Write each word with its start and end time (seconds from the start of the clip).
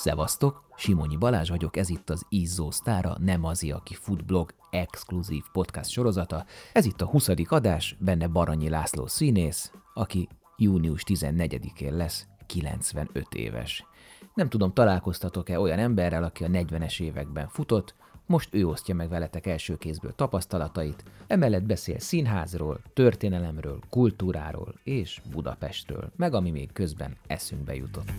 Szevasztok, 0.00 0.62
Simonyi 0.76 1.16
Balázs 1.16 1.48
vagyok, 1.48 1.76
ez 1.76 1.88
itt 1.88 2.10
az 2.10 2.24
Izzó 2.28 2.70
Sztára, 2.70 3.16
nem 3.18 3.44
az, 3.44 3.66
aki 3.72 3.94
foodblog 3.94 4.54
exkluzív 4.70 5.42
podcast 5.52 5.90
sorozata. 5.90 6.44
Ez 6.72 6.84
itt 6.84 7.00
a 7.00 7.06
20. 7.06 7.28
adás, 7.48 7.96
benne 7.98 8.26
Baranyi 8.26 8.68
László 8.68 9.06
színész, 9.06 9.72
aki 9.94 10.28
június 10.56 11.02
14-én 11.06 11.96
lesz 11.96 12.26
95 12.46 13.34
éves. 13.34 13.86
Nem 14.34 14.48
tudom, 14.48 14.72
találkoztatok-e 14.72 15.60
olyan 15.60 15.78
emberrel, 15.78 16.24
aki 16.24 16.44
a 16.44 16.48
40-es 16.48 17.00
években 17.00 17.48
futott, 17.48 17.94
most 18.26 18.54
ő 18.54 18.66
osztja 18.66 18.94
meg 18.94 19.08
veletek 19.08 19.46
első 19.46 19.76
kézből 19.76 20.12
tapasztalatait, 20.14 21.04
emellett 21.26 21.64
beszél 21.64 21.98
színházról, 21.98 22.80
történelemről, 22.92 23.78
kultúráról 23.90 24.74
és 24.84 25.20
Budapestről, 25.30 26.12
meg 26.16 26.34
ami 26.34 26.50
még 26.50 26.72
közben 26.72 27.16
eszünkbe 27.26 27.74
jutott. 27.74 28.12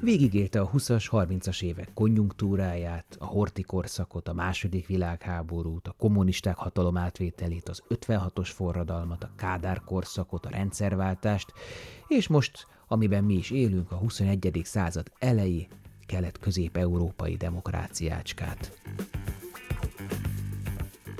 Végigélte 0.00 0.60
a 0.60 0.70
20-as, 0.70 1.08
30-as 1.10 1.62
évek 1.62 1.90
konjunktúráját, 1.94 3.16
a 3.18 3.24
horti 3.24 3.62
korszakot, 3.62 4.28
a 4.28 4.32
második 4.32 4.86
világháborút, 4.86 5.88
a 5.88 5.94
kommunisták 5.98 6.56
hatalom 6.56 6.96
átvételét, 6.96 7.68
az 7.68 7.82
56-os 7.88 8.48
forradalmat, 8.54 9.24
a 9.24 9.30
Kádár 9.36 9.80
korszakot, 9.84 10.46
a 10.46 10.50
rendszerváltást, 10.50 11.52
és 12.08 12.28
most, 12.28 12.66
amiben 12.88 13.24
mi 13.24 13.34
is 13.34 13.50
élünk, 13.50 13.92
a 13.92 13.96
21. 13.96 14.60
század 14.64 15.12
elejé 15.18 15.68
kelet-közép-európai 16.06 17.36
demokráciácskát. 17.36 18.80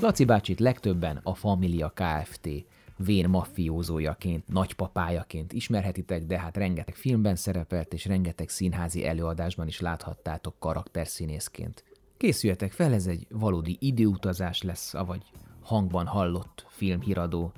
Laci 0.00 0.24
bácsit 0.24 0.60
legtöbben 0.60 1.20
a 1.22 1.34
Familia 1.34 1.92
Kft. 1.94 2.48
Vén 2.98 3.28
maffiózójaként, 3.28 4.48
nagypapájaként 4.48 5.52
ismerhetitek, 5.52 6.24
de 6.24 6.38
hát 6.38 6.56
rengeteg 6.56 6.94
filmben 6.94 7.36
szerepelt, 7.36 7.92
és 7.92 8.04
rengeteg 8.04 8.48
színházi 8.48 9.06
előadásban 9.06 9.66
is 9.66 9.80
láthattátok 9.80 10.54
karakterszínészként. 10.58 11.84
Készüljetek 12.16 12.72
fel, 12.72 12.92
ez 12.92 13.06
egy 13.06 13.26
valódi 13.30 13.76
időutazás 13.80 14.62
lesz, 14.62 14.94
avagy 14.94 15.22
hangban 15.62 16.06
hallott 16.06 16.66
filmhíradó, 16.68 17.52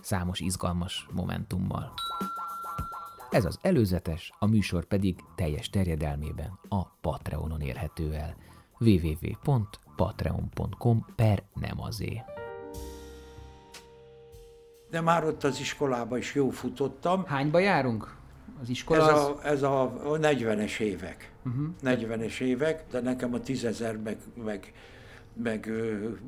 számos 0.00 0.40
izgalmas 0.40 1.08
momentummal. 1.12 1.92
Ez 3.30 3.44
az 3.44 3.58
előzetes, 3.62 4.32
a 4.38 4.46
műsor 4.46 4.84
pedig 4.84 5.24
teljes 5.34 5.70
terjedelmében 5.70 6.58
a 6.68 6.84
Patreonon 6.84 7.60
érhető 7.60 8.14
el. 8.14 8.36
www.patreon.com 8.78 11.06
per 11.16 11.42
nem 11.54 11.80
azé. 11.80 12.22
De 14.94 15.00
már 15.00 15.24
ott 15.24 15.44
az 15.44 15.60
iskolában 15.60 16.18
is 16.18 16.34
jó 16.34 16.50
futottam. 16.50 17.24
Hányba 17.26 17.58
járunk? 17.58 18.14
Az 18.62 18.68
iskola 18.68 19.02
Ez 19.02 19.08
az... 19.08 19.24
a, 19.24 19.40
ez 19.44 19.62
a, 19.62 19.82
a 19.82 20.18
40-es 20.18 20.78
évek. 20.78 21.32
Uh-huh. 21.44 21.66
40-es 21.82 22.40
évek, 22.40 22.84
de 22.90 23.00
nekem 23.00 23.34
a 23.34 23.40
tízezer 23.40 23.96
meg, 23.96 24.16
meg, 24.44 24.72
meg 25.42 25.70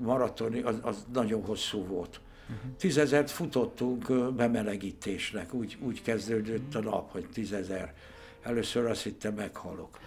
maratoni, 0.03 0.61
az, 0.61 0.79
az 0.83 1.07
nagyon 1.13 1.45
hosszú 1.45 1.85
volt. 1.85 2.21
Uh-huh. 2.43 2.77
Tízezert 2.79 3.31
futottunk 3.31 4.33
bemelegítésnek, 4.35 5.55
úgy, 5.55 5.79
úgy 5.81 6.03
kezdődött 6.03 6.75
a 6.75 6.81
nap, 6.81 7.13
hogy 7.13 7.27
tízezer. 7.33 7.95
Először 8.43 8.87
azt 8.87 9.03
hittem, 9.03 9.35
meghalok. 9.35 9.99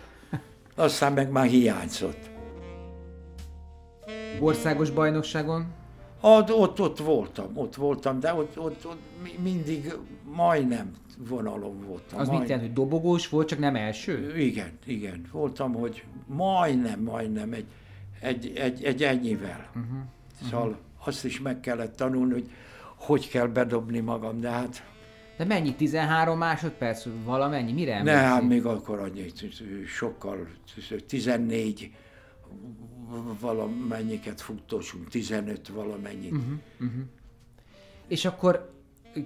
Aztán 0.75 1.13
meg 1.13 1.31
már 1.31 1.45
hiányzott. 1.45 2.29
Országos 4.39 4.89
bajnokságon? 4.89 5.77
Ott, 6.21 6.53
ott, 6.53 6.81
ott 6.81 6.99
voltam, 6.99 7.57
ott 7.57 7.75
voltam, 7.75 8.19
de 8.19 8.33
ott, 8.33 8.59
ott, 8.59 8.85
ott 8.85 8.99
mi- 9.23 9.51
mindig 9.51 9.93
majdnem 10.35 10.91
vonalon 11.17 11.81
voltam. 11.87 12.19
Az 12.19 12.27
mit 12.27 12.37
majdnem. 12.37 12.47
jelent, 12.47 12.61
hogy 12.61 12.73
dobogós 12.73 13.29
volt, 13.29 13.47
csak 13.47 13.59
nem 13.59 13.75
első? 13.75 14.37
Igen, 14.37 14.71
igen. 14.85 15.25
Voltam, 15.31 15.73
hogy 15.73 16.03
majdnem, 16.25 16.99
majdnem 16.99 17.53
egy, 17.53 17.65
egy, 18.19 18.51
egy, 18.55 18.83
egy 18.83 19.03
ennyivel. 19.03 19.69
Uh-huh. 19.69 19.99
Szóval 20.49 20.77
azt 21.05 21.25
is 21.25 21.39
meg 21.39 21.59
kellett 21.59 21.95
tanulni, 21.95 22.33
hogy 22.33 22.49
hogy 22.99 23.29
kell 23.29 23.47
bedobni 23.47 23.99
magam, 23.99 24.39
de 24.39 24.49
hát 24.49 24.83
De 25.37 25.45
mennyi? 25.45 25.75
13 25.75 26.37
másodperc? 26.37 27.05
Valamennyi? 27.23 27.71
Mire 27.71 27.91
ne, 27.91 27.97
emlékszik? 27.97 28.23
hát 28.23 28.43
még 28.47 28.65
akkor 28.65 28.99
annyi, 28.99 29.25
sokkal, 29.87 30.47
14 31.07 31.91
valamennyiket 33.39 34.41
futtósunk, 34.41 35.07
15 35.07 35.67
valamennyit. 35.67 36.31
Uh-huh. 36.31 36.89
És 38.07 38.25
akkor 38.25 38.73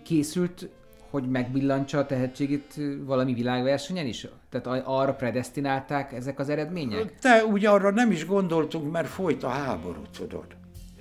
készült, 0.03 0.69
hogy 1.09 1.29
megbillantsa 1.29 1.97
a 1.97 2.05
tehetségét 2.05 2.79
valami 3.05 3.33
világversenyen 3.33 4.05
is? 4.05 4.27
Tehát 4.49 4.83
arra 4.85 5.13
predestinálták 5.13 6.13
ezek 6.13 6.39
az 6.39 6.49
eredmények? 6.49 7.19
De 7.21 7.45
úgy 7.45 7.65
arra 7.65 7.91
nem 7.91 8.11
is 8.11 8.25
gondoltunk, 8.25 8.91
mert 8.91 9.07
folyt 9.07 9.43
a 9.43 9.49
háború, 9.49 10.01
tudod. 10.17 10.45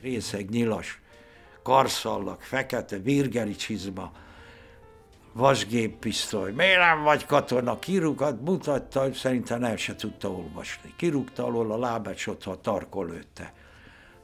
Részeg, 0.01 0.49
nyilas, 0.51 1.01
karszallag, 1.63 2.41
fekete, 2.41 2.99
virgeli 2.99 3.55
csizma, 3.55 4.13
vasgéppisztoly. 5.33 6.53
Miért 6.53 6.79
nem 6.79 7.03
vagy 7.03 7.27
katona? 7.27 7.79
Kirúgat, 7.79 8.41
mutatta, 8.41 9.13
szerintem 9.13 9.65
el 9.65 9.77
se 9.77 9.95
tudta 9.95 10.31
olvasni. 10.31 10.95
Kirúgta 10.97 11.45
alól 11.45 11.73
a 11.73 11.79
lábát, 11.79 12.15
és 12.15 12.27
ott 12.27 12.45
a 12.45 12.61
tarkol 12.61 13.07
lőtte. 13.07 13.53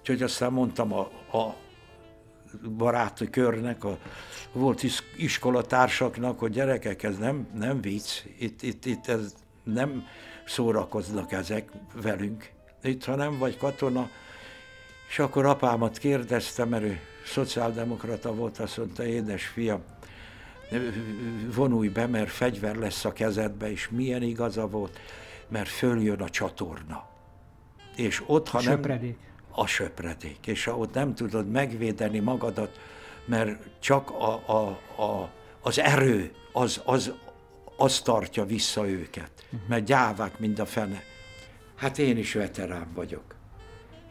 Úgyhogy 0.01 0.23
aztán 0.23 0.53
mondtam 0.53 0.93
a, 0.93 1.01
a 1.33 1.57
baráti 2.77 3.31
körnek, 3.31 3.85
a 3.85 3.99
volt 4.53 4.83
is, 4.83 5.03
iskolatársaknak, 5.17 6.39
hogy 6.39 6.53
gyerekek, 6.53 7.03
ez 7.03 7.19
nem, 7.19 7.49
nem 7.55 7.81
vicc, 7.81 8.23
itt, 8.39 8.63
itt, 8.63 8.85
itt 8.85 9.07
ez 9.07 9.35
nem 9.63 10.07
szórakoznak 10.47 11.33
ezek 11.33 11.71
velünk, 12.03 12.51
itt, 12.83 13.05
ha 13.05 13.15
nem 13.15 13.39
vagy 13.39 13.57
katona, 13.57 14.09
és 15.09 15.19
akkor 15.19 15.47
apámat 15.47 15.99
kérdeztem, 15.99 16.69
mert 16.69 16.83
ő 16.83 17.01
szociáldemokrata 17.27 18.35
volt, 18.35 18.59
azt 18.59 18.77
mondta, 18.77 19.05
édes 19.05 19.47
fiam, 19.47 19.83
vonulj 21.55 21.89
be, 21.89 22.07
mert 22.07 22.31
fegyver 22.31 22.77
lesz 22.77 23.05
a 23.05 23.13
kezedbe, 23.13 23.71
és 23.71 23.89
milyen 23.89 24.23
igaza 24.23 24.67
volt, 24.67 25.01
mert 25.49 25.69
följön 25.69 26.21
a 26.21 26.29
csatorna. 26.29 27.09
És 27.97 28.23
ott, 28.27 28.49
ha 28.49 28.63
nem... 28.63 28.73
Söpredék. 28.73 29.19
A 29.51 29.67
söpredék. 29.67 30.47
És 30.47 30.65
ha 30.65 30.79
ott 30.79 30.95
nem 30.95 31.15
tudod 31.15 31.51
megvédeni 31.51 32.19
magadat, 32.19 32.81
mert 33.25 33.63
csak 33.81 34.11
a, 34.11 34.43
a, 34.47 34.69
a, 35.03 35.31
az 35.61 35.79
erő, 35.79 36.33
az, 36.53 36.81
az, 36.85 37.13
az 37.77 38.01
tartja 38.01 38.45
vissza 38.45 38.89
őket. 38.89 39.31
Mert 39.69 39.85
gyávák, 39.85 40.39
mind 40.39 40.59
a 40.59 40.67
fene. 40.67 41.03
Hát 41.75 41.99
én 41.99 42.19
is 42.19 42.33
veterán 42.33 42.89
vagyok. 42.95 43.35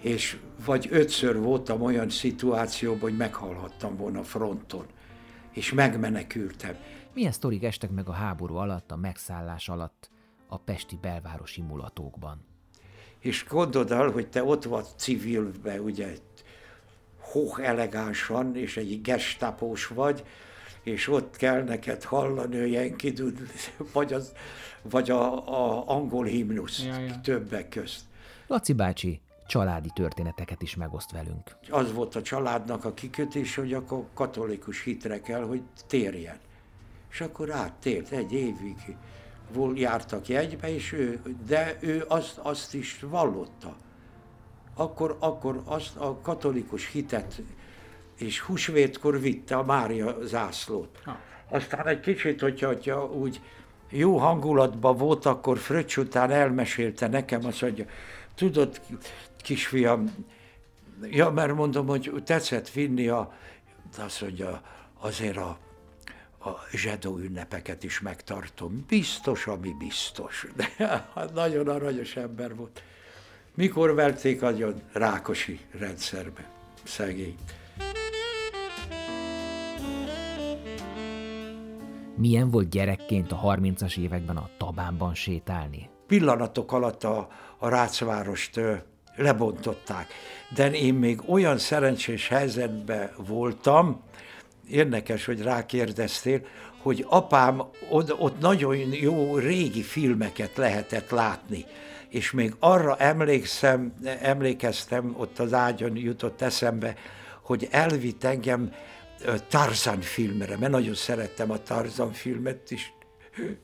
És 0.01 0.37
vagy 0.65 0.87
ötször 0.91 1.37
voltam 1.37 1.81
olyan 1.81 2.09
szituációban, 2.09 2.99
hogy 2.99 3.17
meghalhattam 3.17 3.97
volna 3.97 4.23
fronton. 4.23 4.85
És 5.57 5.73
megmenekültem. 5.73 6.75
Milyen 7.13 7.31
sztorik 7.31 7.63
estek 7.63 7.89
meg 7.89 8.09
a 8.09 8.11
háború 8.11 8.55
alatt, 8.55 8.91
a 8.91 8.95
megszállás 8.95 9.69
alatt 9.69 10.09
a 10.47 10.57
pesti 10.57 10.97
belvárosi 11.01 11.61
mulatókban? 11.61 12.45
És 13.19 13.45
gondold 13.49 13.91
el, 13.91 14.09
hogy 14.09 14.29
te 14.29 14.43
ott 14.43 14.63
vagy 14.63 14.85
civilbe, 14.95 15.81
ugye, 15.81 16.13
hoch 17.19 17.59
elegánsan, 17.63 18.55
és 18.55 18.77
egy 18.77 19.01
gestapós 19.01 19.87
vagy, 19.87 20.23
és 20.83 21.07
ott 21.07 21.35
kell 21.35 21.63
neked 21.63 22.03
hallani 22.03 22.59
olyan 22.59 22.95
kidud, 22.95 23.39
vagy, 23.93 24.13
az, 24.13 24.33
vagy 24.81 25.09
a, 25.09 25.47
a 25.47 25.89
angol 25.89 26.25
himnusz 26.25 26.83
Ja, 26.83 26.99
ja. 26.99 27.21
többek 27.21 27.69
közt. 27.69 28.01
Laci 28.47 28.73
bácsi 28.73 29.21
családi 29.47 29.89
történeteket 29.93 30.61
is 30.61 30.75
megoszt 30.75 31.11
velünk. 31.11 31.55
Az 31.69 31.93
volt 31.93 32.15
a 32.15 32.21
családnak 32.21 32.85
a 32.85 32.93
kikötés, 32.93 33.55
hogy 33.55 33.73
akkor 33.73 34.05
katolikus 34.13 34.83
hitre 34.83 35.21
kell, 35.21 35.43
hogy 35.43 35.61
térjen. 35.87 36.37
És 37.11 37.21
akkor 37.21 37.51
áttért 37.51 38.11
egy 38.11 38.33
évig, 38.33 38.95
vol- 39.53 39.79
jártak 39.79 40.27
jegybe, 40.27 40.73
és 40.73 40.91
ő, 40.91 41.21
de 41.47 41.77
ő 41.79 42.05
azt, 42.07 42.37
azt 42.37 42.73
is 42.73 42.99
vallotta. 43.09 43.75
Akkor, 44.75 45.17
akkor 45.19 45.61
azt 45.65 45.95
a 45.95 46.17
katolikus 46.21 46.91
hitet 46.91 47.41
és 48.17 48.39
húsvétkor 48.39 49.19
vitte 49.19 49.55
a 49.55 49.63
Mária 49.63 50.17
zászlót. 50.21 51.01
Aztán 51.49 51.87
egy 51.87 51.99
kicsit, 51.99 52.41
hogyha, 52.41 52.67
hogyha 52.67 53.05
úgy 53.05 53.41
jó 53.89 54.17
hangulatban 54.17 54.97
volt, 54.97 55.25
akkor 55.25 55.57
Fröccs 55.57 55.97
után 55.97 56.31
elmesélte 56.31 57.07
nekem, 57.07 57.45
azt 57.45 57.61
mondja, 57.61 57.85
tudod, 58.35 58.81
kisfiam, 59.47 60.25
ja, 61.01 61.29
mert 61.29 61.55
mondom, 61.55 61.87
hogy 61.87 62.21
tetszett 62.25 62.69
vinni 62.69 63.07
a, 63.07 63.33
azt 63.97 64.21
mondja, 64.21 64.61
azért 64.99 65.37
a, 65.37 65.57
a 66.39 66.49
zsedó 66.71 67.17
ünnepeket 67.17 67.83
is 67.83 67.99
megtartom. 67.99 68.85
Biztos, 68.87 69.47
ami 69.47 69.75
biztos. 69.79 70.47
De 70.55 70.69
hát 71.13 71.33
nagyon 71.33 71.67
aranyos 71.67 72.15
ember 72.15 72.55
volt. 72.55 72.83
Mikor 73.55 73.95
verték 73.95 74.41
agyon? 74.41 74.81
Rákosi 74.91 75.59
rendszerbe. 75.71 76.49
Szegény. 76.83 77.35
Milyen 82.15 82.49
volt 82.49 82.69
gyerekként 82.69 83.31
a 83.31 83.39
30-as 83.43 83.97
években 83.97 84.37
a 84.37 84.49
Tabánban 84.57 85.13
sétálni? 85.13 85.89
Pillanatok 86.07 86.71
alatt 86.71 87.03
a, 87.03 87.27
a 87.57 87.69
Rácvárost 87.69 88.59
lebontották. 89.17 90.07
De 90.55 90.71
én 90.71 90.93
még 90.93 91.21
olyan 91.25 91.57
szerencsés 91.57 92.27
helyzetben 92.27 93.11
voltam, 93.27 94.01
érdekes, 94.69 95.25
hogy 95.25 95.41
rákérdeztél, 95.41 96.41
hogy 96.81 97.05
apám, 97.09 97.63
ott, 97.89 98.19
ott 98.19 98.39
nagyon 98.39 98.75
jó 98.91 99.37
régi 99.37 99.81
filmeket 99.81 100.57
lehetett 100.57 101.09
látni. 101.09 101.65
És 102.09 102.31
még 102.31 102.55
arra 102.59 102.95
emlékszem, 102.97 103.93
emlékeztem, 104.21 105.15
ott 105.17 105.39
az 105.39 105.53
ágyon 105.53 105.97
jutott 105.97 106.41
eszembe, 106.41 106.95
hogy 107.41 107.67
elvitt 107.71 108.23
engem 108.23 108.73
Tarzan 109.49 110.01
filmre, 110.01 110.57
mert 110.57 110.71
nagyon 110.71 110.93
szerettem 110.93 111.51
a 111.51 111.63
Tarzan 111.63 112.11
filmet 112.11 112.71
is. 112.71 112.93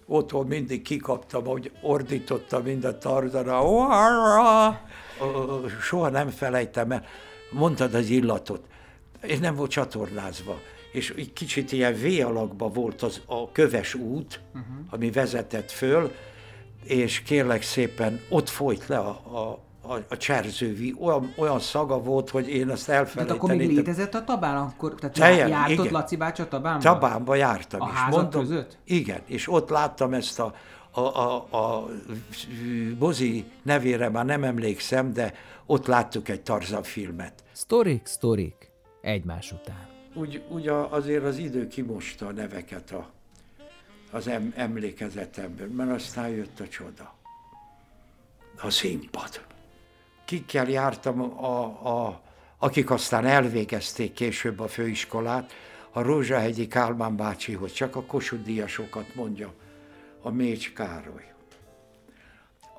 Otthon 0.06 0.48
mindig 0.48 0.82
kikaptam, 0.82 1.46
hogy 1.46 1.72
ordítottam 1.82 2.64
mind 2.64 2.84
a 2.84 2.98
Tarzanra. 2.98 3.62
Soha 5.82 6.10
nem 6.10 6.30
felejtem 6.30 6.92
el. 6.92 7.06
Mondtad 7.52 7.94
az 7.94 8.10
illatot. 8.10 8.62
És 9.22 9.40
nem 9.40 9.56
volt 9.56 9.72
csatornázva. 9.72 10.60
És 10.92 11.14
egy 11.18 11.34
kicsit 11.34 11.72
ilyen 11.72 11.94
V 11.94 12.26
alakba 12.26 12.68
volt 12.68 13.02
az, 13.02 13.22
a 13.26 13.52
köves 13.52 13.94
út, 13.94 14.40
uh-huh. 14.48 14.64
ami 14.90 15.12
vezetett 15.12 15.72
föl, 15.72 16.12
és 16.84 17.22
kérlek 17.22 17.62
szépen 17.62 18.22
ott 18.30 18.50
folyt 18.50 18.88
le 18.88 18.98
a, 18.98 19.10
a 19.10 19.60
a, 19.88 19.94
a 20.10 20.18
cserzővi, 20.18 20.96
olyan, 21.00 21.34
olyan 21.38 21.60
szaga 21.60 22.02
volt, 22.02 22.30
hogy 22.30 22.50
én 22.50 22.70
azt 22.70 22.90
elfelejtenem. 22.90 23.26
Tehát 23.26 23.42
akkor 23.42 23.56
még 23.56 23.76
létezett 23.76 24.14
a 24.14 24.24
tabán? 24.24 24.58
Akkor, 24.58 24.96
tehát 24.96 25.16
Teljen, 25.16 25.48
jártott 25.48 25.86
igen. 25.86 25.92
Laci 25.92 26.16
bácsi 26.16 26.42
a 26.42 26.48
tabánban? 26.48 26.82
Tabánba 26.82 27.36
jártam. 27.36 27.82
A 27.82 27.90
és 27.94 28.16
mondom, 28.16 28.42
között? 28.42 28.78
Igen, 28.84 29.22
és 29.26 29.50
ott 29.50 29.70
láttam 29.70 30.14
ezt 30.14 30.40
a, 30.40 30.54
a, 30.92 31.00
a, 31.00 31.48
a 31.58 31.90
Bozi 32.98 33.46
nevére 33.62 34.10
már 34.10 34.26
nem 34.26 34.44
emlékszem, 34.44 35.14
de 35.14 35.34
ott 35.66 35.86
láttuk 35.86 36.30
egy 36.30 36.42
Tarzan 36.42 36.84
filmet. 36.84 37.44
Sztorik, 37.52 38.06
sztorik, 38.06 38.72
egymás 39.02 39.52
után. 39.52 39.88
Úgy, 40.14 40.44
úgy 40.50 40.68
azért 40.68 41.24
az 41.24 41.38
idő 41.38 41.68
kimosta 41.68 42.28
a 42.28 42.32
neveket 42.32 42.92
a, 42.92 43.10
az 44.12 44.28
em, 44.28 44.54
emlékezetemből, 44.56 45.68
mert 45.68 45.92
aztán 45.92 46.30
jött 46.30 46.60
a 46.60 46.68
csoda. 46.68 47.14
A 48.62 48.70
színpad 48.70 49.42
kikkel 50.26 50.70
jártam, 50.70 51.22
a, 51.22 51.64
a, 51.88 52.22
akik 52.58 52.90
aztán 52.90 53.26
elvégezték 53.26 54.14
később 54.14 54.60
a 54.60 54.68
főiskolát, 54.68 55.54
a 55.92 56.02
Rózsahegyi 56.02 56.68
Kálmán 56.68 57.16
bácsihoz, 57.16 57.72
csak 57.72 57.96
a 57.96 58.04
Kossuth 58.04 59.14
mondja, 59.14 59.54
a 60.22 60.30
Mécs 60.30 60.74
Károly, 60.74 61.34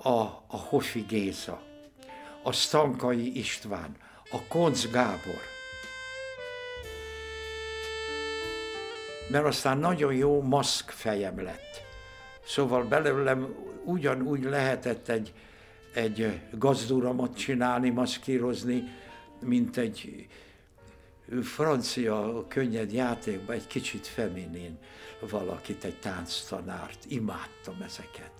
a, 0.02 0.18
a 0.46 0.56
Hofi 0.56 1.04
Géza, 1.08 1.62
a 2.42 2.52
Stankai 2.52 3.38
István, 3.38 3.96
a 4.30 4.42
Konc 4.48 4.90
Gábor. 4.90 5.40
Mert 9.28 9.44
aztán 9.44 9.78
nagyon 9.78 10.14
jó 10.14 10.42
maszk 10.42 10.90
fejem 10.90 11.42
lett. 11.42 11.82
Szóval 12.46 12.82
belőlem 12.82 13.54
ugyanúgy 13.84 14.42
lehetett 14.42 15.08
egy, 15.08 15.32
egy 15.94 16.40
gazduramot 16.52 17.36
csinálni, 17.36 17.90
maszkírozni, 17.90 18.84
mint 19.40 19.76
egy 19.76 20.26
francia 21.42 22.44
könnyed 22.48 22.92
játékban 22.92 23.54
egy 23.54 23.66
kicsit 23.66 24.06
feminin 24.06 24.78
valakit, 25.30 25.84
egy 25.84 25.98
tánctanárt. 25.98 27.04
Imádtam 27.08 27.82
ezeket. 27.82 28.30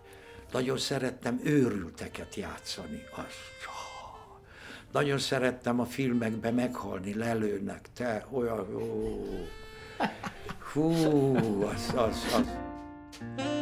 Nagyon 0.52 0.78
szerettem 0.78 1.40
őrülteket 1.44 2.34
játszani. 2.34 3.02
Az, 3.16 3.34
nagyon 4.94 5.18
szerettem 5.18 5.80
a 5.80 5.84
filmekben 5.84 6.54
meghalni, 6.54 7.14
lelőnek, 7.14 7.88
te 7.94 8.26
olyan 8.30 8.66
jó. 8.70 9.24
Hú, 10.72 10.92
az, 11.64 11.92
az, 11.96 12.34
az. 12.34 13.53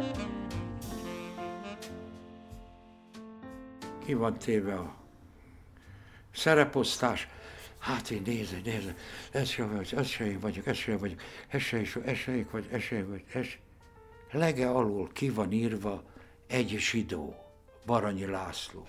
Ki 4.05 4.13
van 4.13 4.37
téve 4.37 4.73
a 4.73 4.95
szereposztás. 6.31 7.27
Hát 7.77 8.09
én 8.09 8.21
nézem, 8.25 8.61
nézem, 8.63 8.95
ez 9.31 9.49
sem 9.49 9.69
vagyok, 9.69 9.99
ez 9.99 10.07
sem 10.07 10.27
én 10.27 10.39
vagyok, 10.39 10.67
ez 10.67 10.77
sem 10.77 10.97
vagyok, 10.97 11.21
ez 11.47 11.61
sem 11.61 11.81
is, 11.81 11.95
ez 11.95 12.17
sem 12.17 12.47
vagy, 12.51 12.67
ez 12.71 12.81
sem 12.81 13.09
vagy, 13.09 13.23
ez 13.33 13.47
Lege 14.31 14.69
alul 14.69 15.09
ki 15.13 15.29
van 15.29 15.51
írva 15.51 16.03
egy 16.47 16.75
zsidó, 16.77 17.35
Baranyi 17.85 18.25
László. 18.25 18.87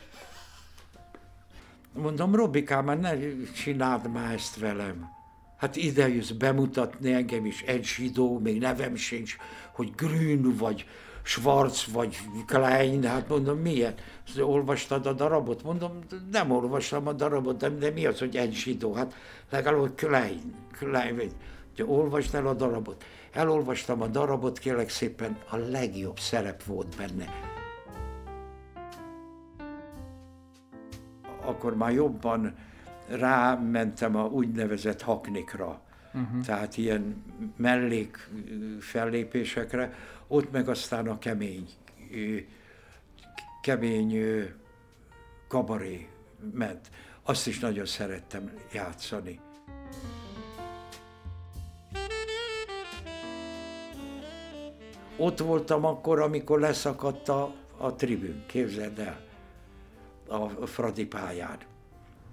Mondom, 1.93 2.35
Robikám, 2.35 2.85
már 2.85 3.01
ne 3.01 3.13
csináld 3.53 4.13
már 4.13 4.33
ezt 4.33 4.59
velem. 4.59 5.09
Hát 5.57 5.77
ide 5.77 6.09
jössz 6.09 6.31
bemutatni 6.31 7.13
engem 7.13 7.47
is, 7.47 7.63
egy 7.63 7.85
zsidó, 7.85 8.39
még 8.39 8.59
nevem 8.59 8.97
sincs, 8.97 9.37
hogy 9.73 9.93
Grün 9.95 10.57
vagy 10.57 10.87
Schwarz 11.27 11.87
vagy 11.93 12.17
Klein, 12.47 13.05
hát 13.05 13.29
mondom, 13.29 13.59
miért? 13.59 14.01
Olvastad 14.41 15.07
a 15.07 15.13
darabot? 15.13 15.63
Mondom, 15.63 15.99
nem 16.31 16.51
olvastam 16.51 17.07
a 17.07 17.13
darabot, 17.13 17.57
de, 17.57 17.69
de 17.69 17.91
mi 17.91 18.07
az, 18.07 18.19
hogy 18.19 18.37
egy 18.37 18.53
zsidó? 18.53 18.95
Hát 18.95 19.15
legalább 19.51 19.95
Klein, 19.95 20.55
Klein, 20.73 21.17
vagy, 21.17 21.33
olvasd 21.87 22.35
el 22.35 22.47
a 22.47 22.55
darabot. 22.55 23.05
Elolvastam 23.33 24.03
a 24.03 24.07
darabot, 24.07 24.59
kérlek 24.59 24.89
szépen, 24.89 25.39
a 25.51 25.57
legjobb 25.57 26.19
szerep 26.19 26.65
volt 26.65 26.97
benne. 26.97 27.29
Akkor 31.41 31.77
már 31.77 31.93
jobban 31.93 32.55
rámentem 33.09 34.17
a 34.17 34.25
úgynevezett 34.25 35.03
haknikra, 35.03 35.81
uh-huh. 36.15 36.41
tehát 36.45 36.77
ilyen 36.77 37.25
mellék 37.57 38.31
fellépésekre, 38.81 39.93
ott 40.27 40.51
meg 40.51 40.69
aztán 40.69 41.09
a 41.09 41.19
kemény, 41.19 41.69
kemény 43.63 44.23
kabaré 45.49 46.09
ment. 46.53 46.91
Azt 47.23 47.47
is 47.47 47.59
nagyon 47.59 47.87
szerettem 47.87 48.53
játszani. 48.73 49.41
Ott 55.17 55.39
voltam 55.39 55.85
akkor, 55.85 56.21
amikor 56.21 56.61
leszakadt 56.61 57.29
a, 57.29 57.55
a 57.77 57.95
tribün, 57.95 58.45
képzeld 58.47 58.99
el, 58.99 59.21
a 60.61 60.67
Fradi 60.67 61.07
pályán. 61.07 61.59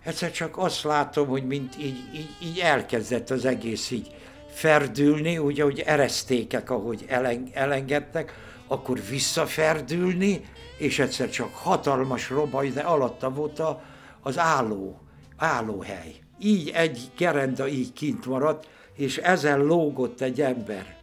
Egyszer 0.03 0.31
csak 0.31 0.57
azt 0.57 0.83
látom, 0.83 1.27
hogy 1.27 1.47
mint 1.47 1.77
így, 1.77 2.13
így, 2.13 2.29
így 2.43 2.59
elkezdett 2.59 3.29
az 3.29 3.45
egész 3.45 3.91
így 3.91 4.15
ferdülni, 4.51 5.37
ugye, 5.37 5.63
hogy 5.63 5.79
eresztékek, 5.79 6.69
ahogy 6.69 7.05
elengedtek, 7.53 8.33
akkor 8.67 8.99
visszaferdülni, 9.09 10.41
és 10.77 10.99
egyszer 10.99 11.29
csak 11.29 11.53
hatalmas 11.53 12.29
robaj, 12.29 12.69
de 12.69 12.81
alatta 12.81 13.29
volt 13.29 13.59
a, 13.59 13.81
az 14.21 14.37
álló, 14.37 14.99
állóhely. 15.37 16.15
Így 16.39 16.69
egy 16.69 17.11
gerenda 17.17 17.67
így 17.67 17.93
kint 17.93 18.25
maradt, 18.25 18.67
és 18.95 19.17
ezen 19.17 19.59
lógott 19.59 20.21
egy 20.21 20.41
ember. 20.41 20.99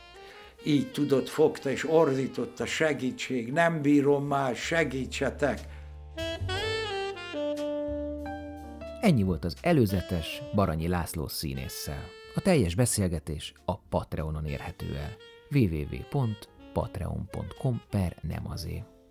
Így 0.64 0.93
tudott, 0.93 1.28
fogta 1.28 1.71
és 1.71 1.90
ordította, 1.90 2.67
segítség, 2.67 3.52
nem 3.52 3.83
bírom 3.83 4.26
már, 4.26 4.57
segítsetek. 4.57 5.61
Ennyi 9.00 9.23
volt 9.23 9.45
az 9.45 9.57
előzetes 9.61 10.43
Baranyi 10.55 10.88
László 10.88 11.28
színésszel. 11.28 12.17
A 12.38 12.40
teljes 12.40 12.75
beszélgetés 12.75 13.52
a 13.64 13.78
Patreonon 13.78 14.47
érhető 14.47 14.97
el. 14.97 15.16
www.patreon.com 15.50 17.83
per 17.90 18.16
nem. 18.21 18.42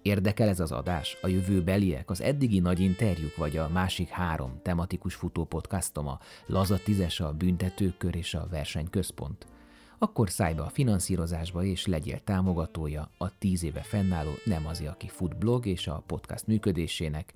Érdekel 0.01 0.47
ez 0.47 0.59
az 0.59 0.71
adás, 0.71 1.17
a 1.21 1.27
jövőbeliek, 1.27 2.09
az 2.09 2.21
eddigi 2.21 2.59
nagy 2.59 2.79
interjúk 2.79 3.35
vagy 3.35 3.57
a 3.57 3.69
másik 3.69 4.07
három 4.07 4.59
tematikus 4.61 5.15
futópodcastom, 5.15 6.07
a 6.07 6.19
Laza 6.45 6.77
Tízes, 6.77 7.19
a 7.19 7.33
Büntetőkör 7.33 8.15
és 8.15 8.33
a 8.33 8.47
Versenyközpont? 8.49 9.47
Akkor 9.99 10.29
szállj 10.29 10.53
be 10.53 10.61
a 10.61 10.69
finanszírozásba 10.69 11.63
és 11.63 11.85
legyél 11.85 12.19
támogatója 12.19 13.09
a 13.17 13.37
tíz 13.37 13.63
éve 13.63 13.81
fennálló 13.81 14.31
Nem 14.45 14.67
az, 14.67 14.83
aki 14.87 15.07
fut 15.07 15.37
blog 15.37 15.65
és 15.65 15.87
a 15.87 16.03
podcast 16.05 16.47
működésének, 16.47 17.33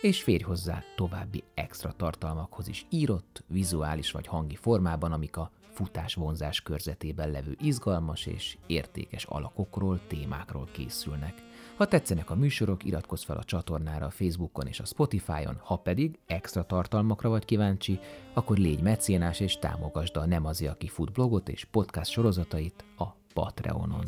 és 0.00 0.22
férj 0.22 0.42
hozzá 0.42 0.82
további 0.96 1.42
extra 1.54 1.92
tartalmakhoz 1.92 2.68
is 2.68 2.86
írott, 2.90 3.44
vizuális 3.46 4.10
vagy 4.10 4.26
hangi 4.26 4.56
formában, 4.56 5.12
amik 5.12 5.36
a 5.36 5.50
futás 5.72 6.14
vonzás 6.14 6.60
körzetében 6.60 7.30
levő 7.30 7.56
izgalmas 7.60 8.26
és 8.26 8.58
értékes 8.66 9.24
alakokról, 9.24 10.00
témákról 10.06 10.68
készülnek. 10.72 11.34
Ha 11.76 11.86
tetszenek 11.86 12.30
a 12.30 12.34
műsorok, 12.34 12.84
iratkozz 12.84 13.22
fel 13.24 13.36
a 13.36 13.44
csatornára 13.44 14.06
a 14.06 14.10
Facebookon 14.10 14.66
és 14.66 14.80
a 14.80 14.84
Spotify-on, 14.84 15.56
ha 15.60 15.76
pedig 15.76 16.18
extra 16.26 16.64
tartalmakra 16.64 17.28
vagy 17.28 17.44
kíváncsi, 17.44 17.98
akkor 18.32 18.56
légy 18.56 18.80
mecénás 18.80 19.40
és 19.40 19.58
támogasd 19.58 20.16
a 20.16 20.26
Nem 20.26 20.46
az, 20.46 20.62
aki 20.62 20.88
fut 20.88 21.12
blogot 21.12 21.48
és 21.48 21.64
podcast 21.64 22.10
sorozatait 22.10 22.84
a 22.98 23.04
Patreonon. 23.32 24.04